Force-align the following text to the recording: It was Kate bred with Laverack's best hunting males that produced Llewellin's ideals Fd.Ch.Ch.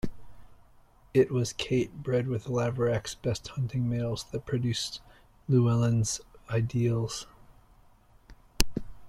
It 1.13 1.29
was 1.29 1.53
Kate 1.53 2.01
bred 2.01 2.25
with 2.27 2.45
Laverack's 2.47 3.13
best 3.13 3.49
hunting 3.49 3.87
males 3.87 4.23
that 4.31 4.47
produced 4.47 4.99
Llewellin's 5.47 6.21
ideals 6.49 7.27
Fd.Ch.Ch. 8.73 8.83